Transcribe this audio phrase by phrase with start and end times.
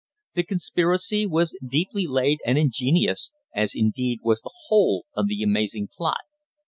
[0.33, 5.89] The conspiracy was deeply laid and ingenious, as indeed was the whole of the amazing
[5.95, 6.21] plot.